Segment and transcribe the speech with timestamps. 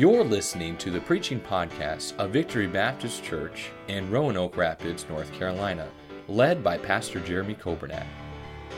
[0.00, 5.90] You're listening to the preaching podcast of Victory Baptist Church in Roanoke Rapids, North Carolina,
[6.26, 8.06] led by Pastor Jeremy Coburnack.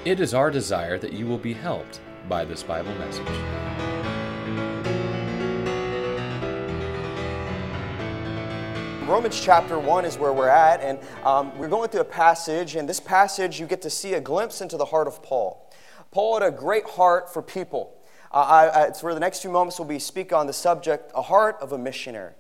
[0.05, 3.29] It is our desire that you will be helped by this Bible message.
[9.09, 12.89] Romans chapter 1 is where we're at, and um, we're going through a passage, and
[12.89, 15.71] this passage you get to see a glimpse into the heart of Paul.
[16.11, 17.97] Paul had a great heart for people.
[18.33, 21.23] Uh, I, I, for the next few moments, we'll be speak on the subject, a
[21.23, 22.33] heart of a missionary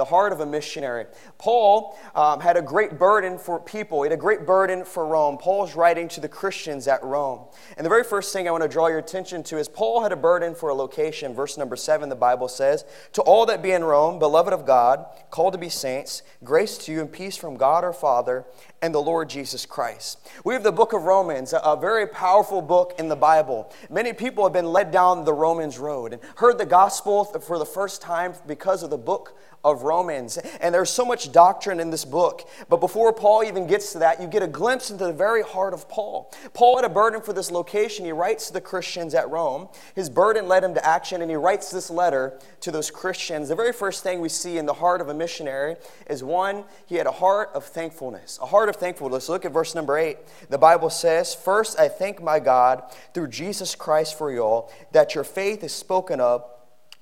[0.00, 1.04] the heart of a missionary.
[1.36, 5.36] Paul um, had a great burden for people, he had a great burden for Rome.
[5.36, 7.44] Paul's writing to the Christians at Rome.
[7.76, 10.10] And the very first thing I want to draw your attention to is Paul had
[10.10, 11.34] a burden for a location.
[11.34, 15.04] Verse number seven, the Bible says, To all that be in Rome, beloved of God,
[15.30, 18.46] called to be saints, grace to you and peace from God our Father
[18.82, 20.26] and the Lord Jesus Christ.
[20.44, 23.70] We have the book of Romans, a very powerful book in the Bible.
[23.90, 27.66] Many people have been led down the Romans road and heard the gospel for the
[27.66, 30.38] first time because of the book of Romans.
[30.38, 32.48] And there's so much doctrine in this book.
[32.68, 35.74] But before Paul even gets to that, you get a glimpse into the very heart
[35.74, 36.32] of Paul.
[36.54, 38.04] Paul had a burden for this location.
[38.04, 39.68] He writes to the Christians at Rome.
[39.94, 43.48] His burden led him to action, and he writes this letter to those Christians.
[43.48, 45.76] The very first thing we see in the heart of a missionary
[46.08, 48.38] is one, he had a heart of thankfulness.
[48.40, 49.28] A heart of thankfulness.
[49.28, 50.18] Look at verse number eight.
[50.48, 55.14] The Bible says, First, I thank my God through Jesus Christ for you all, that
[55.14, 56.44] your faith is spoken of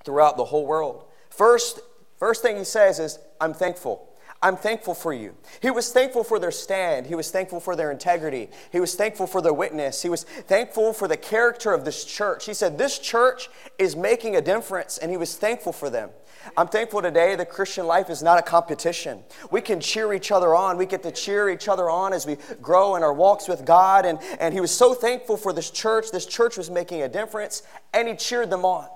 [0.04, 1.04] throughout the whole world.
[1.28, 1.80] First,
[2.18, 4.08] First thing he says is, I'm thankful.
[4.40, 5.34] I'm thankful for you.
[5.60, 7.06] He was thankful for their stand.
[7.06, 8.50] He was thankful for their integrity.
[8.70, 10.00] He was thankful for their witness.
[10.00, 12.44] He was thankful for the character of this church.
[12.44, 16.10] He said, This church is making a difference, and he was thankful for them.
[16.56, 19.24] I'm thankful today the Christian life is not a competition.
[19.50, 20.76] We can cheer each other on.
[20.76, 24.06] We get to cheer each other on as we grow in our walks with God.
[24.06, 26.12] And, and he was so thankful for this church.
[26.12, 28.88] This church was making a difference, and he cheered them on.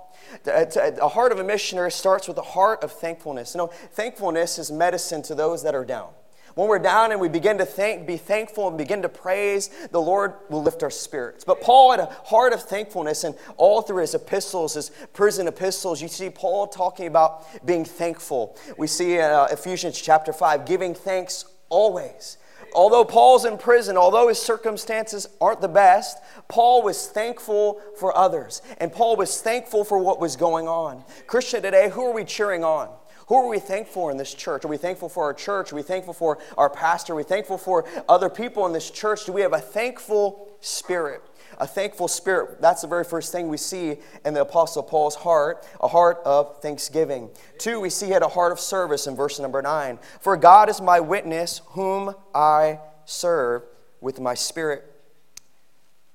[0.46, 3.54] A heart of a missionary starts with a heart of thankfulness.
[3.54, 6.10] You know, thankfulness is medicine to those that are down.
[6.54, 10.00] When we're down and we begin to thank, be thankful and begin to praise, the
[10.00, 11.44] Lord will lift our spirits.
[11.44, 16.02] But Paul had a heart of thankfulness, and all through his epistles, his prison epistles,
[16.02, 18.58] you see Paul talking about being thankful.
[18.76, 22.36] We see in uh, Ephesians chapter 5, giving thanks always
[22.74, 26.18] although Paul's in prison, although his circumstances aren't the best,
[26.48, 28.62] Paul was thankful for others.
[28.78, 31.04] And Paul was thankful for what was going on.
[31.26, 32.88] Christian, today, who are we cheering on?
[33.28, 34.64] Who are we thankful for in this church?
[34.64, 35.72] Are we thankful for our church?
[35.72, 37.14] Are we thankful for our pastor?
[37.14, 39.24] Are we thankful for other people in this church?
[39.24, 41.22] Do we have a thankful spirit?
[41.58, 42.60] A thankful spirit.
[42.60, 46.60] That's the very first thing we see in the Apostle Paul's heart, a heart of
[46.60, 47.30] thanksgiving.
[47.58, 49.98] Two, we see he had a heart of service in verse number nine.
[50.20, 53.62] For God is my witness, whom I serve
[54.00, 54.84] with my spirit.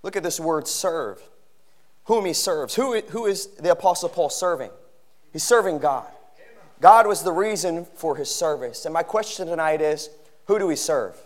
[0.04, 1.22] Look at this word serve.
[2.06, 2.76] Whom he serves.
[2.76, 4.72] Who, who is the Apostle Paul serving?
[5.34, 6.08] He's serving God.
[6.80, 8.86] God was the reason for his service.
[8.86, 10.10] And my question tonight is
[10.46, 11.18] who do we serve?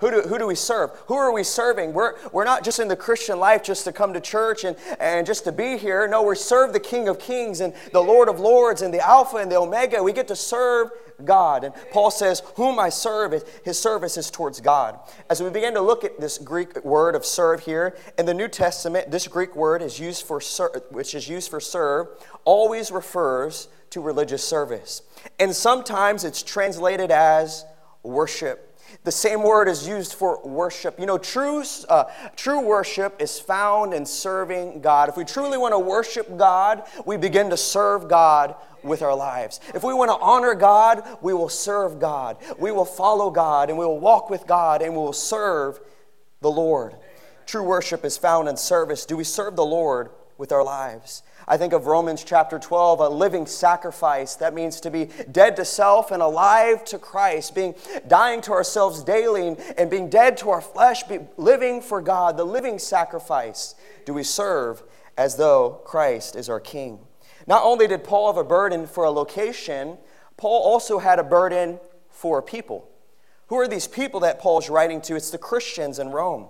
[0.00, 0.90] Who do, who do we serve?
[1.06, 1.92] Who are we serving?
[1.92, 5.26] We're, we're not just in the Christian life just to come to church and, and
[5.26, 6.06] just to be here.
[6.06, 9.36] No, we serve the King of Kings and the Lord of Lords and the Alpha
[9.38, 10.02] and the Omega.
[10.02, 10.90] We get to serve
[11.24, 11.64] God.
[11.64, 14.98] And Paul says, Whom I serve, his service is towards God.
[15.30, 18.48] As we begin to look at this Greek word of serve here, in the New
[18.48, 22.08] Testament, this Greek word is used for ser- which is used for serve,
[22.44, 25.02] always refers to religious service.
[25.38, 27.64] And sometimes it's translated as
[28.02, 28.65] worship.
[29.06, 30.98] The same word is used for worship.
[30.98, 35.08] You know, true, uh, true worship is found in serving God.
[35.08, 39.60] If we truly want to worship God, we begin to serve God with our lives.
[39.76, 42.36] If we want to honor God, we will serve God.
[42.58, 45.78] We will follow God and we will walk with God and we will serve
[46.40, 46.96] the Lord.
[47.46, 49.06] True worship is found in service.
[49.06, 51.22] Do we serve the Lord with our lives?
[51.48, 54.34] I think of Romans chapter 12, a living sacrifice.
[54.34, 57.76] That means to be dead to self and alive to Christ, being
[58.08, 61.04] dying to ourselves daily and, being dead to our flesh,
[61.36, 63.76] living for God, the living sacrifice.
[64.04, 64.82] Do we serve
[65.16, 66.98] as though Christ is our King?
[67.46, 69.98] Not only did Paul have a burden for a location,
[70.36, 71.78] Paul also had a burden
[72.10, 72.90] for people.
[73.46, 75.14] Who are these people that Paul's writing to?
[75.14, 76.48] It's the Christians in Rome.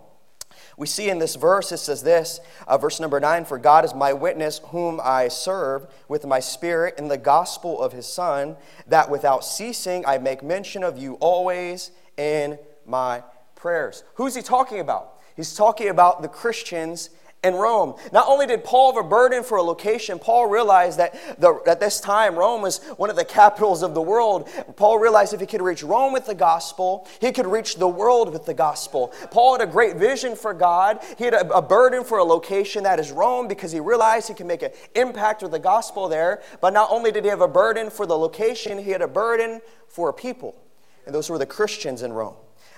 [0.76, 3.94] We see in this verse, it says this, uh, verse number nine For God is
[3.94, 8.56] my witness, whom I serve with my spirit in the gospel of his Son,
[8.87, 13.23] that without ceasing I make mention of you always in my
[13.55, 14.05] prayers.
[14.14, 15.14] Who's he talking about?
[15.34, 17.11] He's talking about the Christians
[17.46, 17.94] in Rome.
[18.12, 21.81] Not only did Paul have a burden for a location, Paul realized that the, at
[21.81, 24.48] this time Rome was one of the capitals of the world.
[24.76, 28.32] Paul realized if he could reach Rome with the gospel, he could reach the world
[28.32, 29.12] with the gospel.
[29.31, 30.98] Paul had a great vision for God.
[31.16, 34.34] He had a, a burden for a location that is Rome because he realized he
[34.34, 36.42] can make an impact with the gospel there.
[36.60, 39.60] But not only did he have a burden for the location, he had a burden
[39.88, 40.60] for a people.
[41.06, 42.34] And those were the Christians in Rome.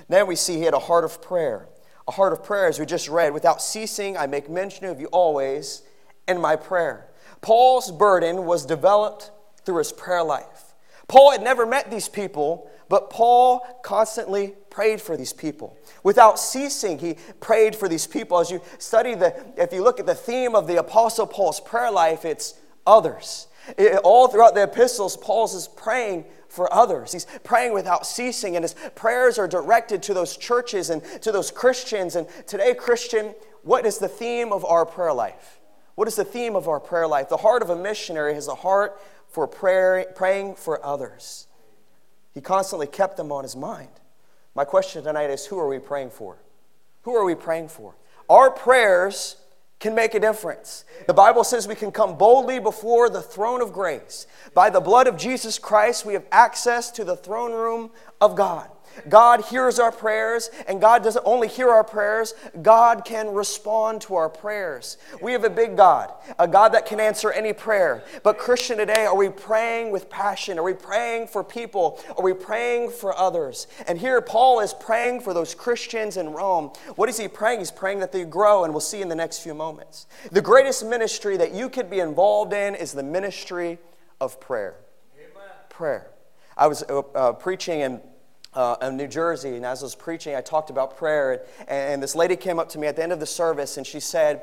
[0.09, 1.69] Then we see he had a heart of prayer.
[2.09, 5.07] A heart of prayer, as we just read, without ceasing, I make mention of you
[5.09, 5.83] always
[6.27, 7.07] in my prayer.
[7.43, 9.31] Paul's burden was developed
[9.65, 10.75] through his prayer life.
[11.07, 15.77] Paul had never met these people, but Paul constantly prayed for these people.
[16.03, 18.39] Without ceasing, he prayed for these people.
[18.39, 21.91] As you study the, if you look at the theme of the Apostle Paul's prayer
[21.91, 22.55] life, it's
[22.87, 23.49] others.
[23.77, 27.13] It, all throughout the epistles, Paul's is praying for others.
[27.13, 31.51] He's praying without ceasing, and his prayers are directed to those churches and to those
[31.51, 32.17] Christians.
[32.17, 35.61] And today, Christian, what is the theme of our prayer life?
[35.95, 37.29] What is the theme of our prayer life?
[37.29, 41.47] The heart of a missionary has a heart for prayer, praying for others.
[42.33, 43.91] He constantly kept them on his mind.
[44.55, 46.39] My question tonight is who are we praying for?
[47.03, 47.95] Who are we praying for?
[48.29, 49.37] Our prayers
[49.79, 50.85] can make a difference.
[51.07, 54.27] The Bible says we can come boldly before the throne of grace.
[54.55, 57.91] By the blood of Jesus Christ, we have access to the throne room
[58.21, 58.69] of God.
[59.09, 64.17] God hears our prayers, and God doesn't only hear our prayers, God can respond to
[64.17, 64.99] our prayers.
[65.23, 68.05] We have a big God, a God that can answer any prayer.
[68.23, 70.59] But, Christian, today, are we praying with passion?
[70.59, 72.01] Are we praying for people?
[72.17, 73.67] Are we praying for others?
[73.87, 76.73] And here, Paul is praying for those Christians in Rome.
[76.97, 77.61] What is he praying?
[77.61, 80.07] He's praying that they grow, and we'll see in the next few moments.
[80.33, 83.79] The greatest ministry that you could be involved in is the ministry
[84.21, 84.77] of prayer.
[85.17, 85.49] Amen.
[85.69, 86.11] Prayer.
[86.57, 88.01] I was uh, uh, preaching in
[88.55, 91.43] uh, in New Jersey, and as I was preaching, I talked about prayer.
[91.61, 93.87] And, and this lady came up to me at the end of the service and
[93.87, 94.43] she said,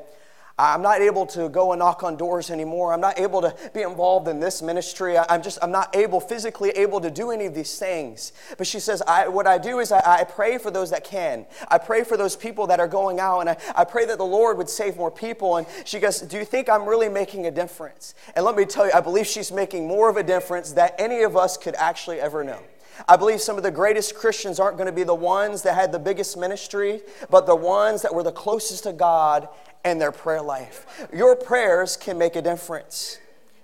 [0.57, 2.94] I'm not able to go and knock on doors anymore.
[2.94, 5.18] I'm not able to be involved in this ministry.
[5.18, 8.31] I, am just, I'm not able, physically able to do any of these things.
[8.57, 11.46] But she says, I, what I do is I, I, pray for those that can.
[11.68, 14.25] I pray for those people that are going out, and I, I pray that the
[14.25, 15.57] Lord would save more people.
[15.57, 18.16] And she goes, Do you think I'm really making a difference?
[18.34, 21.24] And let me tell you, I believe she's making more of a difference than any
[21.24, 22.60] of us could actually ever know.
[23.07, 25.92] I believe some of the greatest Christians aren't going to be the ones that had
[25.92, 29.47] the biggest ministry, but the ones that were the closest to God
[29.83, 31.07] and their prayer life.
[31.13, 33.19] Your prayers can make a difference.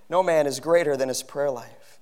[0.10, 2.00] No man is greater than his prayer life.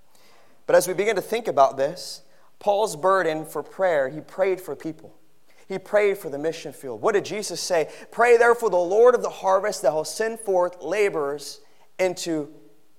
[0.66, 2.22] But as we begin to think about this,
[2.60, 5.16] Paul's burden for prayer, he prayed for people.
[5.68, 7.02] He prayed for the mission field.
[7.02, 7.90] What did Jesus say?
[8.12, 11.62] Pray therefore the Lord of the harvest that he'll send forth laborers
[12.00, 12.50] into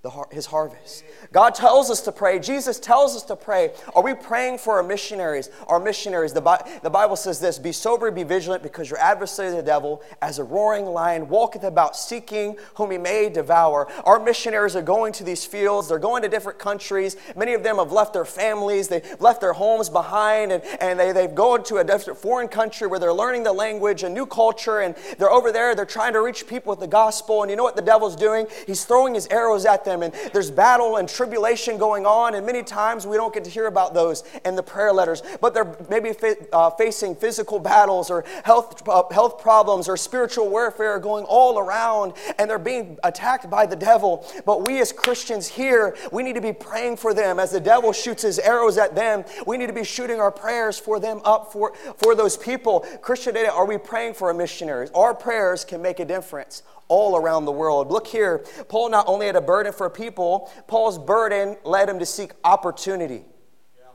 [0.03, 1.05] the, his harvest.
[1.31, 2.39] God tells us to pray.
[2.39, 3.73] Jesus tells us to pray.
[3.95, 5.51] Are we praying for our missionaries?
[5.67, 9.51] Our missionaries, the, Bi- the Bible says this Be sober, be vigilant, because your adversary,
[9.51, 13.89] the devil, as a roaring lion, walketh about seeking whom he may devour.
[14.07, 15.89] Our missionaries are going to these fields.
[15.89, 17.19] They're going to different countries.
[17.37, 21.13] Many of them have left their families, they've left their homes behind, and, and they,
[21.13, 24.81] they've gone to a different foreign country where they're learning the language, a new culture,
[24.81, 25.75] and they're over there.
[25.75, 27.43] They're trying to reach people with the gospel.
[27.43, 28.47] And you know what the devil's doing?
[28.67, 32.47] He's throwing his arrows at them them, and there's battle and tribulation going on, and
[32.47, 35.23] many times we don't get to hear about those in the prayer letters.
[35.41, 36.13] But they're maybe
[36.53, 42.15] uh, facing physical battles or health, uh, health problems or spiritual warfare going all around,
[42.39, 44.27] and they're being attacked by the devil.
[44.47, 47.93] But we as Christians here, we need to be praying for them as the devil
[47.93, 49.25] shoots his arrows at them.
[49.47, 52.81] We need to be shooting our prayers for them up for, for those people.
[53.03, 54.91] Christian, are we praying for our missionaries?
[54.95, 57.91] Our prayers can make a difference all around the world.
[57.91, 62.05] Look here, Paul not only had a burden for people, Paul's burden led him to
[62.05, 63.25] seek opportunity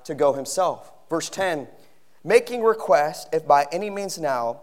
[0.06, 0.92] to go himself.
[1.12, 1.68] Verse 10
[2.24, 4.62] making request, if by any means now,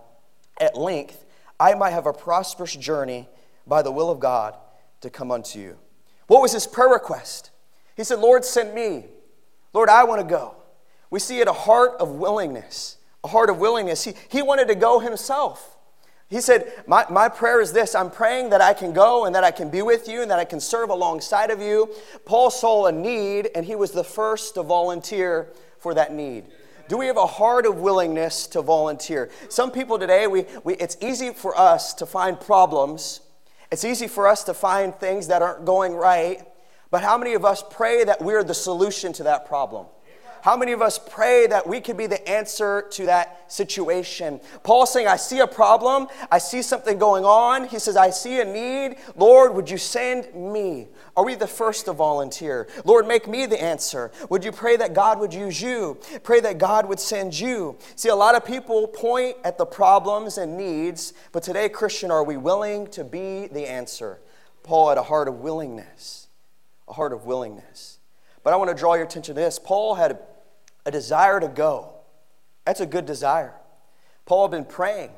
[0.60, 1.24] at length,
[1.60, 3.28] I might have a prosperous journey
[3.68, 4.56] by the will of God
[5.00, 5.78] to come unto you.
[6.26, 7.52] What was his prayer request?
[7.96, 9.04] He said, Lord, send me.
[9.72, 10.56] Lord, I want to go.
[11.08, 14.02] We see it a heart of willingness, a heart of willingness.
[14.02, 15.76] He, he wanted to go himself.
[16.32, 19.44] He said, my, my prayer is this I'm praying that I can go and that
[19.44, 21.90] I can be with you and that I can serve alongside of you.
[22.24, 26.46] Paul saw a need, and he was the first to volunteer for that need.
[26.88, 29.30] Do we have a heart of willingness to volunteer?
[29.50, 33.20] Some people today, we, we, it's easy for us to find problems.
[33.70, 36.40] It's easy for us to find things that aren't going right.
[36.90, 39.84] But how many of us pray that we're the solution to that problem?
[40.42, 44.40] How many of us pray that we could be the answer to that situation?
[44.64, 46.08] Paul's saying, I see a problem.
[46.32, 47.68] I see something going on.
[47.68, 48.96] He says, I see a need.
[49.14, 50.88] Lord, would you send me?
[51.16, 52.66] Are we the first to volunteer?
[52.84, 54.10] Lord, make me the answer.
[54.30, 56.00] Would you pray that God would use you?
[56.24, 57.78] Pray that God would send you.
[57.94, 62.24] See, a lot of people point at the problems and needs, but today, Christian, are
[62.24, 64.18] we willing to be the answer?
[64.64, 66.26] Paul had a heart of willingness,
[66.88, 68.00] a heart of willingness.
[68.42, 69.60] But I want to draw your attention to this.
[69.60, 70.18] Paul had
[70.84, 71.94] a, desire to go.
[72.64, 73.54] That's a good desire.
[74.24, 75.10] Paul had been praying,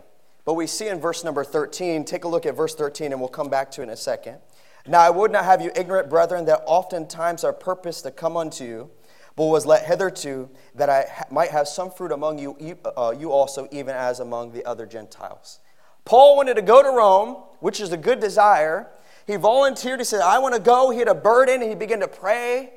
[0.44, 3.28] but we see in verse number 13, take a look at verse 13 and we'll
[3.28, 4.38] come back to it in a second.
[4.86, 8.64] Now I would not have you ignorant, brethren, that oftentimes our purpose to come unto
[8.64, 8.90] you,
[9.36, 12.56] but was let hitherto that I might have some fruit among you,
[12.96, 15.60] uh, you also, even as among the other Gentiles.
[16.04, 18.88] Paul wanted to go to Rome, which is a good desire.
[19.26, 20.00] He volunteered.
[20.00, 20.90] He said, I want to go.
[20.90, 22.74] He had a burden, and he began to pray.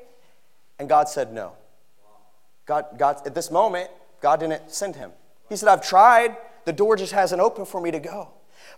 [0.78, 1.52] And God said no.
[2.68, 5.10] God, God, at this moment, God didn't send him.
[5.48, 6.36] He said, I've tried.
[6.66, 8.28] The door just hasn't opened for me to go.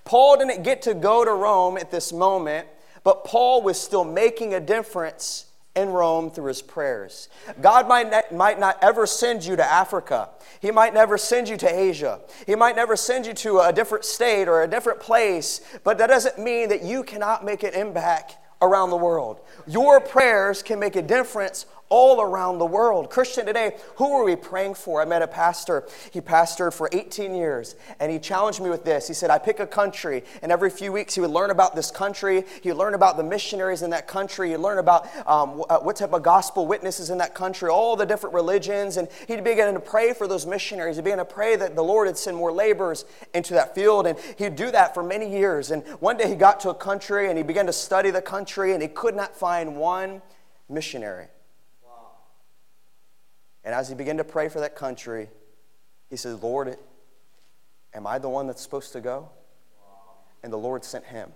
[0.04, 2.68] Paul didn't get to go to Rome at this moment,
[3.02, 7.28] but Paul was still making a difference in Rome through his prayers.
[7.61, 10.28] God might might not ever send you to Africa.
[10.61, 12.20] He might never send you to Asia.
[12.47, 16.09] He might never send you to a different state or a different place, but that
[16.09, 19.40] doesn't mean that you cannot make an impact around the world.
[19.66, 23.11] Your prayers can make a difference all around the world.
[23.11, 25.02] Christian, today, who are we praying for?
[25.02, 25.87] I met a pastor.
[26.12, 29.09] He pastored for 18 years, and he challenged me with this.
[29.09, 31.90] He said, I pick a country, and every few weeks he would learn about this
[31.90, 32.44] country.
[32.62, 34.50] He would learn about the missionaries in that country.
[34.50, 38.06] He'd learn about um, uh, what type of gospel witnesses in that country, all the
[38.06, 40.94] different religions, and he'd begin to pray for those missionaries.
[40.94, 43.04] He'd begin to pray that the Lord would send more laborers
[43.35, 45.73] into that field, and he'd do that for many years.
[45.73, 48.75] And one day he got to a country, and he began to study the country,
[48.75, 50.23] and he could not find one
[50.68, 51.26] missionary.
[53.64, 55.29] And as he began to pray for that country,
[56.09, 56.76] he said, Lord,
[57.95, 59.29] am I the one that's supposed to go?
[60.43, 61.31] And the Lord sent him.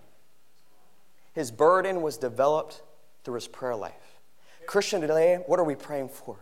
[1.34, 2.82] His burden was developed
[3.24, 4.20] through his prayer life.
[4.66, 6.38] Christian, today, what are we praying for?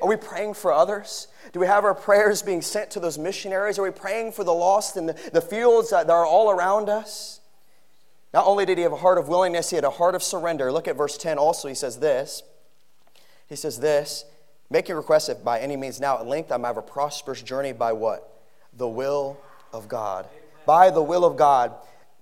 [0.00, 1.28] Are we praying for others?
[1.52, 3.78] Do we have our prayers being sent to those missionaries?
[3.78, 7.40] Are we praying for the lost in the, the fields that are all around us?
[8.32, 10.72] Not only did he have a heart of willingness, he had a heart of surrender.
[10.72, 11.68] Look at verse 10 also.
[11.68, 12.42] He says this.
[13.46, 14.24] He says this
[14.72, 17.42] Make your request if by any means now at length I might have a prosperous
[17.42, 18.40] journey by what?
[18.72, 19.36] The will
[19.70, 20.26] of God.
[20.64, 21.74] By the will of God.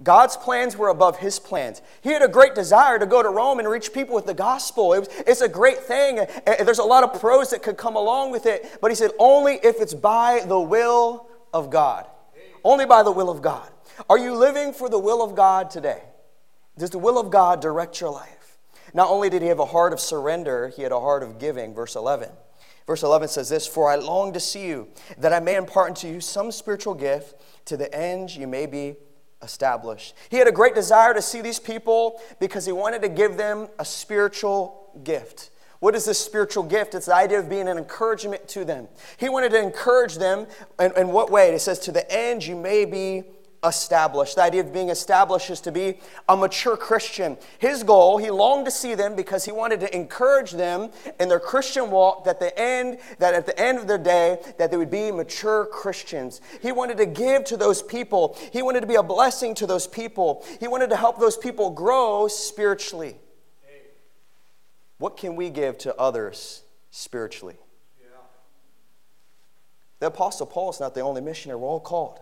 [0.02, 1.80] God's plans were above his plans.
[2.00, 4.94] He had a great desire to go to Rome and reach people with the gospel.
[4.94, 6.18] It was, it's a great thing.
[6.18, 8.96] Eh, eh, there's a lot of pros that could come along with it, but he
[8.96, 12.04] said, only if it's by the will of God.
[12.64, 13.70] Only by the will of God.
[14.08, 16.02] Are you living for the will of God today?
[16.76, 18.39] Does the will of God direct your life?
[18.94, 21.74] Not only did he have a heart of surrender, he had a heart of giving.
[21.74, 22.30] Verse 11.
[22.86, 26.08] Verse 11 says this For I long to see you, that I may impart unto
[26.08, 27.34] you some spiritual gift,
[27.66, 28.96] to the end you may be
[29.42, 30.14] established.
[30.28, 33.68] He had a great desire to see these people because he wanted to give them
[33.78, 35.50] a spiritual gift.
[35.78, 36.94] What is this spiritual gift?
[36.94, 38.88] It's the idea of being an encouragement to them.
[39.16, 40.46] He wanted to encourage them.
[40.78, 41.54] In, in what way?
[41.54, 43.24] It says, To the end you may be
[43.62, 44.36] established.
[44.36, 45.98] The idea of being established is to be
[46.28, 47.36] a mature Christian.
[47.58, 51.40] His goal, he longed to see them because he wanted to encourage them in their
[51.40, 54.90] Christian walk that the end that at the end of their day that they would
[54.90, 56.40] be mature Christians.
[56.62, 58.38] He wanted to give to those people.
[58.52, 60.44] He wanted to be a blessing to those people.
[60.58, 63.16] He wanted to help those people grow spiritually.
[64.98, 67.56] What can we give to others spiritually?
[69.98, 71.60] The apostle Paul is not the only missionary.
[71.60, 72.20] We're all called.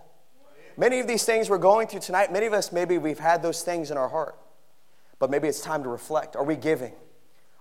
[0.78, 3.62] Many of these things we're going through tonight, many of us, maybe we've had those
[3.62, 4.38] things in our heart.
[5.18, 6.36] But maybe it's time to reflect.
[6.36, 6.92] Are we giving?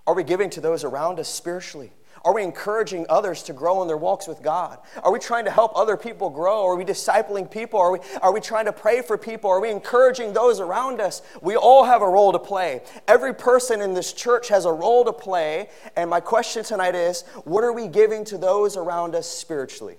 [0.05, 1.91] Are we giving to those around us spiritually?
[2.23, 4.77] Are we encouraging others to grow in their walks with God?
[5.01, 6.63] Are we trying to help other people grow?
[6.63, 7.79] Are we discipling people?
[7.79, 9.49] Are we, are we trying to pray for people?
[9.49, 11.23] Are we encouraging those around us?
[11.41, 12.81] We all have a role to play.
[13.07, 15.69] Every person in this church has a role to play.
[15.95, 19.97] And my question tonight is what are we giving to those around us spiritually?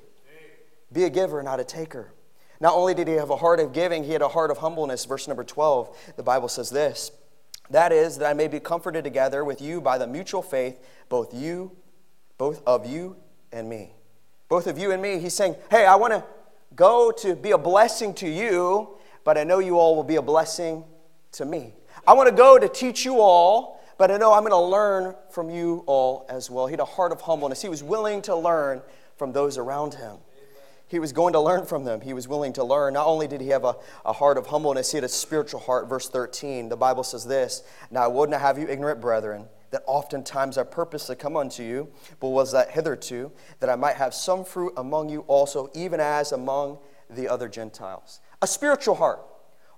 [0.93, 2.13] Be a giver, not a taker.
[2.61, 5.05] Not only did he have a heart of giving, he had a heart of humbleness.
[5.05, 7.13] Verse number 12, the Bible says this
[7.71, 11.33] That is, that I may be comforted together with you by the mutual faith, both
[11.33, 11.73] you,
[12.37, 13.17] both of you
[13.53, 13.93] and me.
[14.49, 15.19] Both of you and me.
[15.19, 16.25] He's saying, Hey, I want to
[16.75, 20.23] go to be a blessing to you, but I know you all will be a
[20.23, 20.85] blessing
[21.33, 21.75] to me.
[22.07, 25.15] I want to go to teach you all, but I know I'm going to learn
[25.31, 26.67] from you all as well.
[26.67, 27.61] He had a heart of humbleness.
[27.61, 28.81] He was willing to learn
[29.17, 30.17] from those around him.
[30.89, 32.01] He was going to learn from them.
[32.01, 32.95] He was willing to learn.
[32.95, 33.77] Not only did he have a,
[34.07, 35.89] a heart of humbleness, he had a spiritual heart.
[35.89, 39.83] Verse 13, the Bible says this Now I would not have you ignorant, brethren, that
[39.87, 41.89] oftentimes I purpose to come unto you,
[42.21, 43.31] but was that hitherto,
[43.61, 46.79] that I might have some fruit among you also, even as among
[47.11, 48.21] the other Gentiles.
[48.41, 49.21] A spiritual heart.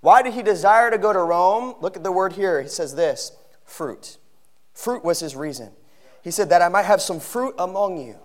[0.00, 1.75] Why did he desire to go to Rome?
[1.81, 2.62] Look at the word here.
[2.62, 3.33] He says this
[3.64, 4.19] fruit.
[4.73, 5.73] Fruit was his reason.
[6.23, 8.17] He said, That I might have some fruit among you.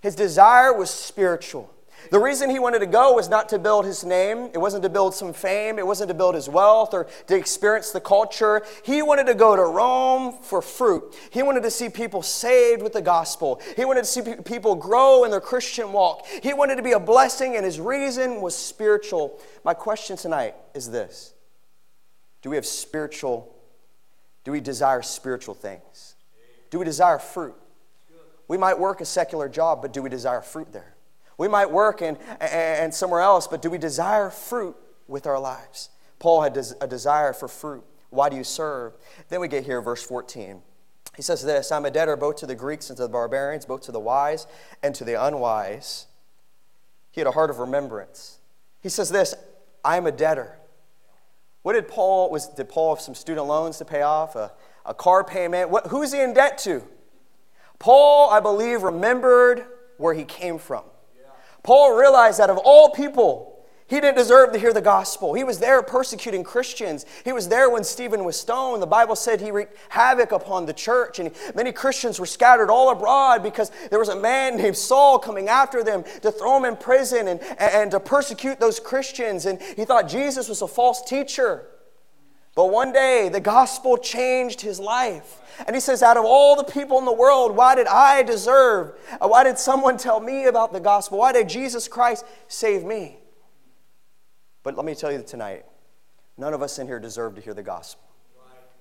[0.00, 1.72] His desire was spiritual.
[2.10, 4.88] The reason he wanted to go was not to build his name, it wasn't to
[4.88, 8.62] build some fame, it wasn't to build his wealth or to experience the culture.
[8.82, 11.14] He wanted to go to Rome for fruit.
[11.30, 13.60] He wanted to see people saved with the gospel.
[13.76, 16.26] He wanted to see people grow in their Christian walk.
[16.42, 19.38] He wanted to be a blessing, and his reason was spiritual.
[19.64, 21.34] My question tonight is this
[22.42, 23.54] Do we have spiritual,
[24.44, 26.16] do we desire spiritual things?
[26.70, 27.56] Do we desire fruit?
[28.48, 30.96] We might work a secular job, but do we desire fruit there?
[31.40, 34.76] We might work in, and somewhere else, but do we desire fruit
[35.08, 35.88] with our lives?
[36.18, 37.82] Paul had a desire for fruit.
[38.10, 38.92] Why do you serve?
[39.30, 40.60] Then we get here, verse 14.
[41.16, 43.80] He says this I'm a debtor both to the Greeks and to the barbarians, both
[43.84, 44.46] to the wise
[44.82, 46.08] and to the unwise.
[47.10, 48.40] He had a heart of remembrance.
[48.82, 49.34] He says this
[49.82, 50.58] I am a debtor.
[51.62, 54.36] What did Paul, was, did Paul have some student loans to pay off?
[54.36, 54.52] A,
[54.84, 55.70] a car payment?
[55.70, 56.82] What, who's he in debt to?
[57.78, 59.64] Paul, I believe, remembered
[59.96, 60.82] where he came from.
[61.62, 63.50] Paul realized that of all people,
[63.90, 65.34] he didn't deserve to hear the gospel.
[65.34, 67.04] He was there persecuting Christians.
[67.24, 68.80] He was there when Stephen was stoned.
[68.80, 72.92] The Bible said he wreaked havoc upon the church, and many Christians were scattered all
[72.92, 76.76] abroad because there was a man named Saul coming after them to throw them in
[76.76, 79.44] prison and, and to persecute those Christians.
[79.44, 81.66] And he thought Jesus was a false teacher.
[82.60, 85.40] But one day, the gospel changed his life.
[85.66, 88.98] And he says, Out of all the people in the world, why did I deserve?
[89.18, 91.16] Uh, why did someone tell me about the gospel?
[91.16, 93.16] Why did Jesus Christ save me?
[94.62, 95.64] But let me tell you tonight
[96.36, 98.04] none of us in here deserve to hear the gospel.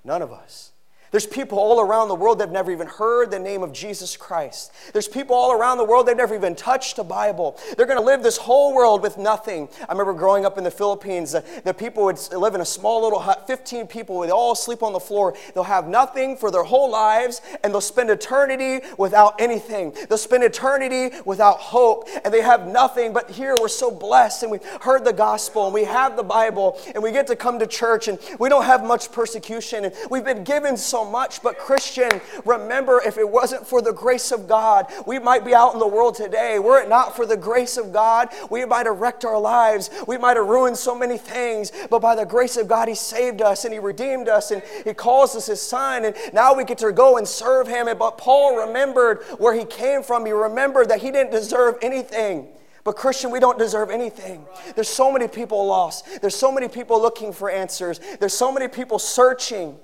[0.04, 0.74] None of us.
[1.12, 4.16] There's people all around the world that have never even heard the name of Jesus
[4.16, 4.72] Christ.
[4.94, 7.58] There's people all around the world that have never even touched a Bible.
[7.76, 9.70] They're going to live this whole world with nothing.
[9.88, 13.04] I remember growing up in the Philippines, the, the people would live in a small
[13.04, 15.36] little hut, 15 people would all sleep on the floor.
[15.54, 19.96] They'll have nothing for their whole lives, and they'll spend eternity without anything.
[20.08, 23.14] They'll spend eternity without hope, and they have nothing.
[23.14, 26.80] But here we're so blessed, and we've heard the gospel, and we have the Bible,
[26.94, 30.26] and we get to come to church, and we don't have much persecution, and we've
[30.26, 31.42] been given so so much.
[31.42, 32.10] But, Christian,
[32.46, 35.88] remember, if it wasn't for the grace of God, we might be out in the
[35.88, 36.60] world today.
[36.60, 39.90] Were it not for the grace of God, we might have wrecked our lives.
[40.08, 41.72] We might have ruined so many things.
[41.90, 44.94] But by the grace of God, He saved us and He redeemed us and He
[44.94, 46.06] calls us His Son.
[46.06, 47.88] And now we get to go and serve Him.
[47.98, 50.26] But Paul remembered where he came from.
[50.26, 52.48] He remembered that he didn't deserve anything.
[52.84, 54.46] But, Christian, we don't deserve anything.
[54.76, 56.22] There's so many people lost.
[56.22, 58.00] There's so many people looking for answers.
[58.20, 59.78] There's so many people searching.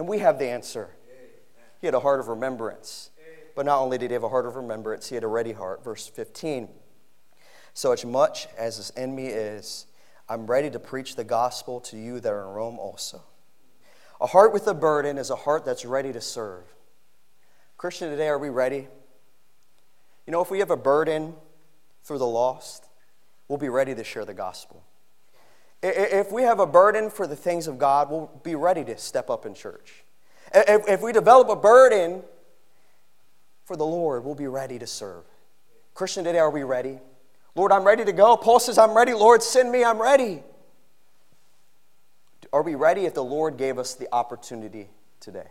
[0.00, 0.88] And we have the answer.
[1.78, 3.10] He had a heart of remembrance.
[3.54, 5.84] But not only did he have a heart of remembrance, he had a ready heart.
[5.84, 6.70] Verse 15.
[7.74, 9.84] So as much as this in me is,
[10.26, 13.20] I'm ready to preach the gospel to you that are in Rome also.
[14.22, 16.64] A heart with a burden is a heart that's ready to serve.
[17.76, 18.88] Christian, today, are we ready?
[20.26, 21.34] You know, if we have a burden
[22.02, 22.88] for the lost,
[23.48, 24.82] we'll be ready to share the gospel.
[25.82, 29.30] If we have a burden for the things of God, we'll be ready to step
[29.30, 30.04] up in church.
[30.52, 32.22] If we develop a burden
[33.64, 35.24] for the Lord, we'll be ready to serve.
[35.94, 36.98] Christian, today, are we ready?
[37.54, 38.36] Lord, I'm ready to go.
[38.36, 39.12] Paul says, I'm ready.
[39.12, 39.84] Lord, send me.
[39.84, 40.42] I'm ready.
[42.52, 44.88] Are we ready if the Lord gave us the opportunity
[45.20, 45.48] today?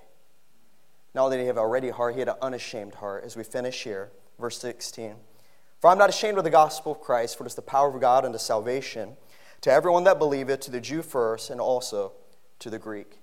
[1.16, 3.24] Now that he have a ready heart, he had an unashamed heart.
[3.24, 5.16] As we finish here, verse 16.
[5.80, 8.00] For I'm not ashamed of the gospel of Christ, for it is the power of
[8.00, 9.16] God unto salvation
[9.62, 12.14] to everyone that believeth, to the Jew first, and also
[12.60, 13.20] to the Greek.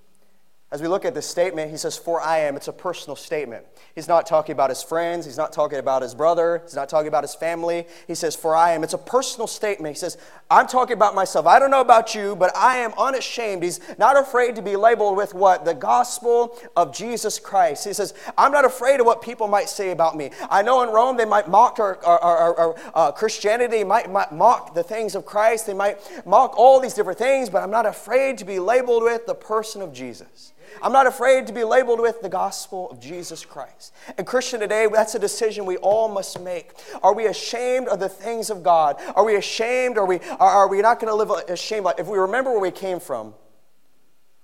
[0.73, 2.57] As we look at this statement, he says, For I am.
[2.57, 3.65] It's a personal statement.
[3.95, 5.25] He's not talking about his friends.
[5.25, 6.61] He's not talking about his brother.
[6.65, 7.87] He's not talking about his family.
[8.09, 8.83] He says, For I am.
[8.83, 9.95] It's a personal statement.
[9.95, 10.19] He says,
[10.51, 11.47] I'm talking about myself.
[11.47, 13.63] I don't know about you, but I am unashamed.
[13.63, 15.65] He's not afraid to be labeled with what?
[15.65, 17.87] The gospel of Jesus Christ.
[17.87, 20.31] He says, I'm not afraid of what people might say about me.
[20.51, 24.33] I know in Rome they might mock our, our, our, our uh, Christianity, might, might
[24.33, 27.87] mock the things of Christ, they might mock all these different things, but I'm not
[27.87, 30.53] afraid to be labeled with the person of Jesus.
[30.83, 33.93] I'm not afraid to be labeled with the gospel of Jesus Christ.
[34.19, 36.73] And Christian, today, that's a decision we all must make.
[37.03, 39.01] Are we ashamed of the things of God?
[39.15, 39.99] Are we ashamed?
[39.99, 41.87] Are we, are are we not going to live ashamed?
[41.99, 43.35] If we remember where we came from,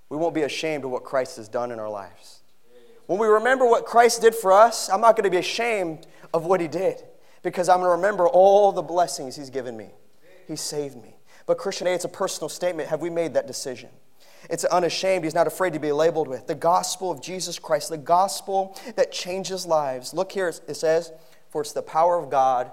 [0.09, 2.41] we won't be ashamed of what Christ has done in our lives.
[3.07, 6.45] When we remember what Christ did for us, I'm not going to be ashamed of
[6.45, 7.03] what he did
[7.41, 9.91] because I'm going to remember all the blessings he's given me.
[10.47, 11.15] He saved me.
[11.45, 12.89] But Christian, it's a personal statement.
[12.89, 13.89] Have we made that decision?
[14.49, 15.23] It's unashamed.
[15.23, 16.47] He's not afraid to be labeled with.
[16.47, 20.13] The gospel of Jesus Christ, the gospel that changes lives.
[20.13, 21.11] Look here, it says,
[21.49, 22.71] For it's the power of God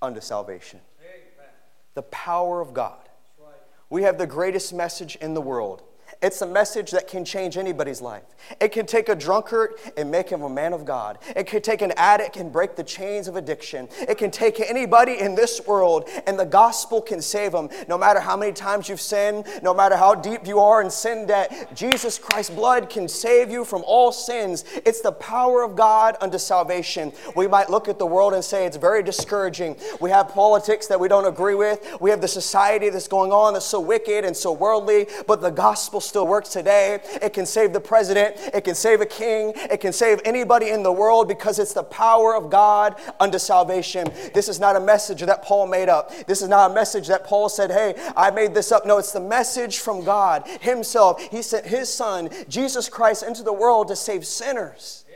[0.00, 0.80] unto salvation.
[1.00, 1.50] Amen.
[1.94, 3.08] The power of God.
[3.38, 3.54] Right.
[3.90, 5.82] We have the greatest message in the world.
[6.22, 8.22] It's a message that can change anybody's life.
[8.60, 11.18] It can take a drunkard and make him a man of God.
[11.34, 13.88] It can take an addict and break the chains of addiction.
[14.00, 17.68] It can take anybody in this world and the gospel can save them.
[17.88, 21.26] No matter how many times you've sinned, no matter how deep you are in sin
[21.26, 24.64] debt, Jesus Christ's blood can save you from all sins.
[24.86, 27.12] It's the power of God unto salvation.
[27.34, 29.76] We might look at the world and say it's very discouraging.
[30.00, 31.96] We have politics that we don't agree with.
[32.00, 35.50] We have the society that's going on that's so wicked and so worldly, but the
[35.50, 37.00] gospel still works today.
[37.22, 40.82] It can save the president, it can save a king, it can save anybody in
[40.82, 44.08] the world because it's the power of God unto salvation.
[44.34, 46.12] This is not a message that Paul made up.
[46.26, 48.84] This is not a message that Paul said, hey, I made this up.
[48.84, 51.22] No, it's the message from God Himself.
[51.30, 55.06] He sent His Son, Jesus Christ, into the world to save sinners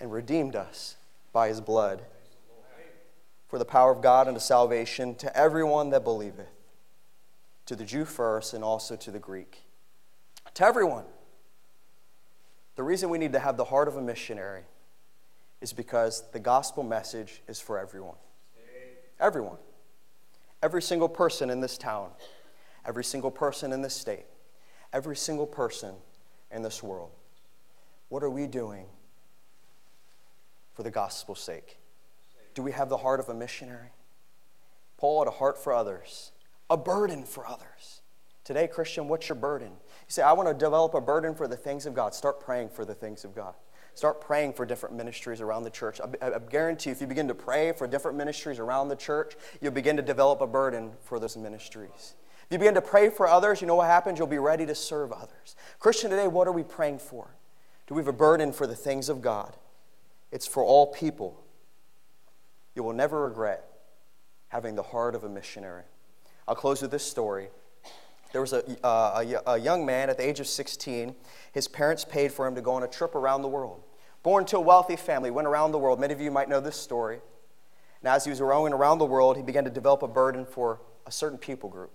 [0.00, 0.96] and redeemed us
[1.34, 2.00] by His blood
[3.46, 6.48] for the power of God unto salvation to everyone that believeth
[7.68, 9.62] to the Jew first and also to the Greek.
[10.54, 11.04] To everyone.
[12.76, 14.62] The reason we need to have the heart of a missionary
[15.60, 18.16] is because the gospel message is for everyone.
[19.20, 19.58] Everyone.
[20.62, 22.10] Every single person in this town,
[22.86, 24.24] every single person in this state,
[24.94, 25.94] every single person
[26.50, 27.10] in this world.
[28.08, 28.86] What are we doing
[30.72, 31.76] for the gospel's sake?
[32.54, 33.90] Do we have the heart of a missionary?
[34.96, 36.32] Paul had a heart for others
[36.70, 38.02] a burden for others.
[38.44, 39.68] Today, Christian, what's your burden?
[39.68, 42.14] You say, I want to develop a burden for the things of God.
[42.14, 43.54] Start praying for the things of God.
[43.94, 46.00] Start praying for different ministries around the church.
[46.00, 49.34] I, I, guarantee you, if you begin to pray for different ministries around the church,
[49.60, 52.14] you'll begin to develop a burden for those ministries.
[52.46, 54.18] If you begin to pray for others, you know what happens?
[54.18, 55.56] You'll be ready to serve others.
[55.78, 57.34] Christian, today, what are we praying for?
[57.86, 59.56] Do we have a burden for the things of God?
[60.30, 61.42] It's for all people.
[62.74, 63.64] You will never regret
[64.48, 65.82] having the heart of a missionary.
[66.48, 67.50] I'll close with this story.
[68.32, 71.14] There was a, a, a, young man at the age of 16.
[71.52, 73.82] His parents paid for him to go on a trip around the world.
[74.22, 76.00] Born to a wealthy family, went around the world.
[76.00, 77.20] Many of you might know this story.
[78.00, 80.80] And as he was roaming around the world, he began to develop a burden for
[81.06, 81.90] a certain people group.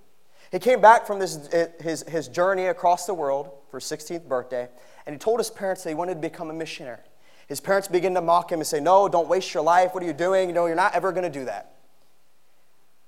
[0.51, 4.27] He came back from this, eh, his, his journey across the world for his 16th
[4.27, 4.69] birthday,
[5.07, 7.01] and he told his parents that he wanted to become a missionary.
[7.47, 9.93] His parents began to mock him and say, No, don't waste your life.
[9.93, 10.47] What are you doing?
[10.47, 11.72] You know, you're not ever going to do that.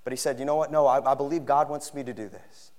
[0.06, 0.72] But he said, You know what?
[0.72, 2.72] No, I, I believe God wants me to do this.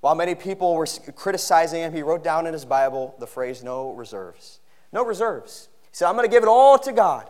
[0.00, 0.86] While many people were
[1.16, 4.60] criticizing him, he wrote down in his Bible the phrase, No reserves.
[4.92, 5.68] No reserves.
[5.82, 7.28] He said, I'm going to give it all to God.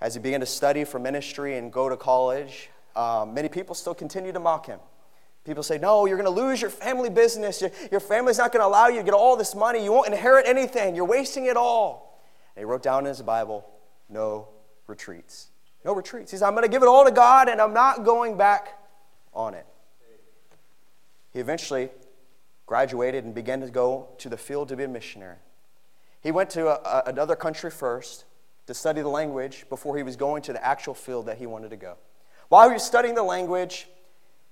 [0.00, 3.94] As he began to study for ministry and go to college, um, many people still
[3.94, 4.78] continue to mock him.
[5.44, 7.60] People say, No, you're going to lose your family business.
[7.60, 9.82] Your, your family's not going to allow you to get all this money.
[9.82, 10.96] You won't inherit anything.
[10.96, 12.20] You're wasting it all.
[12.56, 13.64] And he wrote down in his Bible,
[14.08, 14.48] No
[14.88, 15.48] retreats.
[15.88, 16.30] No retreats.
[16.30, 18.78] He says, I'm going to give it all to God and I'm not going back
[19.32, 19.64] on it.
[21.32, 21.88] He eventually
[22.66, 25.38] graduated and began to go to the field to be a missionary.
[26.20, 28.26] He went to a, a, another country first
[28.66, 31.70] to study the language before he was going to the actual field that he wanted
[31.70, 31.94] to go.
[32.50, 33.88] While he was studying the language,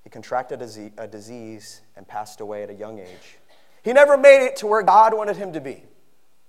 [0.05, 3.37] he contracted a, a disease and passed away at a young age.
[3.83, 5.83] He never made it to where God wanted him to be,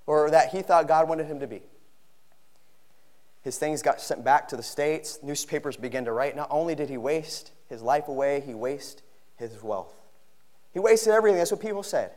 [0.06, 1.63] or that he thought God wanted him to be.
[3.48, 5.20] His things got sent back to the States.
[5.24, 6.36] Newspapers began to write.
[6.36, 9.04] Not only did he waste his life away, he wasted
[9.38, 9.96] his wealth.
[10.74, 11.38] He wasted everything.
[11.38, 12.12] That's what people said.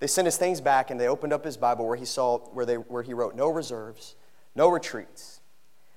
[0.00, 2.64] They sent his things back and they opened up his Bible where he saw where,
[2.64, 4.14] they, where he wrote no reserves,
[4.54, 5.42] no retreats.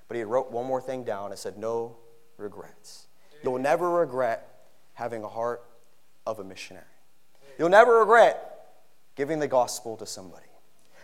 [0.10, 1.96] But he wrote one more thing down and said, no
[2.36, 3.08] regrets.
[3.42, 5.64] You'll never regret having a heart
[6.28, 6.84] of a missionary.
[7.58, 8.76] You'll never regret
[9.16, 10.48] giving the gospel to somebody.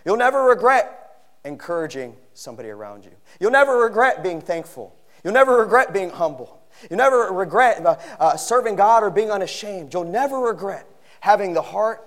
[0.03, 1.04] You'll never regret
[1.45, 3.11] encouraging somebody around you.
[3.39, 4.95] You'll never regret being thankful.
[5.23, 6.61] You'll never regret being humble.
[6.89, 9.93] You'll never regret uh, uh, serving God or being unashamed.
[9.93, 10.87] You'll never regret
[11.21, 12.05] having the heart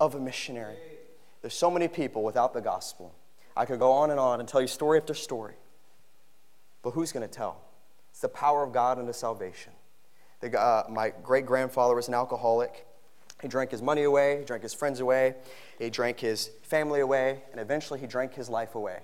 [0.00, 0.76] of a missionary.
[1.42, 3.14] There's so many people without the gospel.
[3.56, 5.54] I could go on and on and tell you story after story.
[6.82, 7.60] But who's going to tell?
[8.10, 9.72] It's the power of God unto salvation.
[10.40, 12.86] The, uh, my great grandfather was an alcoholic.
[13.40, 15.34] He drank his money away, he drank his friends away,
[15.78, 19.00] he drank his family away, and eventually he drank his life away.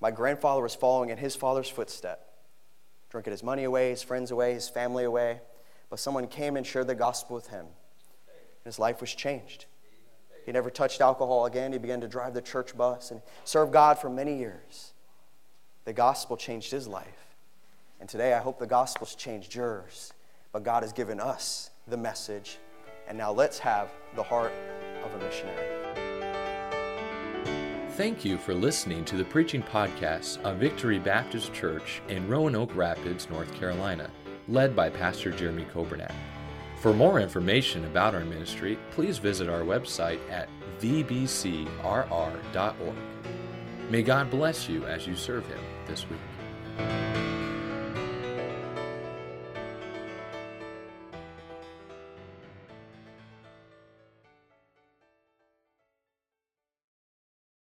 [0.00, 2.28] My grandfather was following in his father's footstep,
[3.08, 5.40] drinking his money away, his friends away, his family away.
[5.88, 7.66] But someone came and shared the gospel with him.
[7.66, 9.66] And his life was changed.
[10.44, 11.72] He never touched alcohol again.
[11.72, 14.92] He began to drive the church bus and serve God for many years.
[15.84, 17.36] The gospel changed his life.
[18.00, 20.12] And today I hope the gospel's changed yours.
[20.52, 22.58] But God has given us the message.
[23.08, 24.52] And now let's have the heart
[25.04, 25.76] of a missionary.
[27.90, 33.30] Thank you for listening to the preaching podcast of Victory Baptist Church in Roanoke Rapids,
[33.30, 34.10] North Carolina,
[34.48, 36.12] led by Pastor Jeremy Coburnett.
[36.80, 41.66] For more information about our ministry, please visit our website at vbcrr.org.
[43.88, 46.18] May God bless you as you serve Him this week.